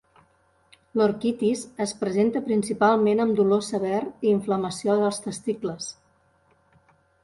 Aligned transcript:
L'orquitis 1.01 1.61
es 1.85 1.93
presenta 1.99 2.43
principalment 2.49 3.23
amb 3.29 3.39
dolor 3.43 3.63
sever 3.71 4.03
i 4.09 4.35
inflamació 4.35 5.01
dels 5.05 5.25
testicles. 5.31 5.97